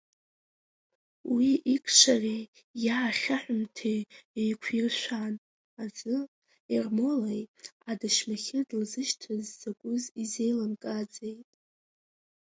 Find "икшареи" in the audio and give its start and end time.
1.73-2.43